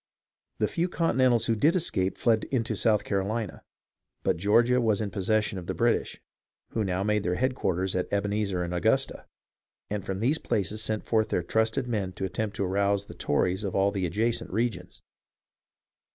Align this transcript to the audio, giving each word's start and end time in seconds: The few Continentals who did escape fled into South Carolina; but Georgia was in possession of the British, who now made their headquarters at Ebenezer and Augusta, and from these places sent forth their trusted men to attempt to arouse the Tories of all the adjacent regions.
The 0.57 0.67
few 0.67 0.89
Continentals 0.89 1.45
who 1.45 1.55
did 1.55 1.75
escape 1.75 2.17
fled 2.17 2.45
into 2.45 2.75
South 2.75 3.03
Carolina; 3.03 3.61
but 4.23 4.35
Georgia 4.35 4.81
was 4.81 4.99
in 4.99 5.11
possession 5.11 5.59
of 5.59 5.67
the 5.67 5.75
British, 5.75 6.19
who 6.69 6.83
now 6.83 7.03
made 7.03 7.21
their 7.21 7.35
headquarters 7.35 7.95
at 7.95 8.11
Ebenezer 8.11 8.63
and 8.63 8.73
Augusta, 8.73 9.27
and 9.91 10.03
from 10.03 10.19
these 10.19 10.39
places 10.39 10.81
sent 10.81 11.03
forth 11.05 11.29
their 11.29 11.43
trusted 11.43 11.87
men 11.87 12.13
to 12.13 12.25
attempt 12.25 12.55
to 12.55 12.65
arouse 12.65 13.05
the 13.05 13.13
Tories 13.13 13.63
of 13.63 13.75
all 13.75 13.91
the 13.91 14.07
adjacent 14.07 14.49
regions. 14.49 15.03